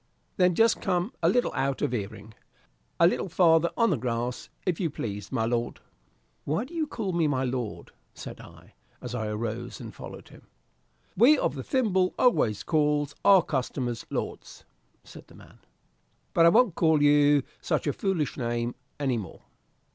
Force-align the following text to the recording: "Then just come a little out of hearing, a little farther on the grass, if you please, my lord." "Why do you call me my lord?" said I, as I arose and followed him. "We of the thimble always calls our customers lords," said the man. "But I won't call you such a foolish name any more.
"Then 0.37 0.55
just 0.55 0.81
come 0.81 1.13
a 1.21 1.29
little 1.29 1.53
out 1.53 1.83
of 1.83 1.91
hearing, 1.91 2.33
a 2.99 3.05
little 3.05 3.29
farther 3.29 3.69
on 3.77 3.91
the 3.91 3.97
grass, 3.97 4.49
if 4.65 4.79
you 4.79 4.89
please, 4.89 5.31
my 5.31 5.45
lord." 5.45 5.79
"Why 6.43 6.65
do 6.65 6.73
you 6.73 6.87
call 6.87 7.13
me 7.13 7.27
my 7.27 7.43
lord?" 7.43 7.91
said 8.15 8.41
I, 8.41 8.73
as 8.99 9.13
I 9.13 9.27
arose 9.27 9.79
and 9.79 9.93
followed 9.93 10.29
him. 10.29 10.47
"We 11.15 11.37
of 11.37 11.53
the 11.53 11.61
thimble 11.61 12.15
always 12.17 12.63
calls 12.63 13.13
our 13.23 13.43
customers 13.43 14.03
lords," 14.09 14.65
said 15.03 15.27
the 15.27 15.35
man. 15.35 15.59
"But 16.33 16.47
I 16.47 16.49
won't 16.49 16.73
call 16.73 17.03
you 17.03 17.43
such 17.61 17.85
a 17.85 17.93
foolish 17.93 18.37
name 18.37 18.73
any 18.99 19.19
more. 19.19 19.43